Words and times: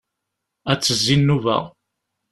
Ad 0.71 0.77
d-tezzi 0.79 1.15
nnuba. 1.19 1.57